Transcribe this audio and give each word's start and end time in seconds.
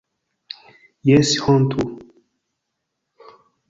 Jes, 1.09 1.35
hontu! 1.45 1.87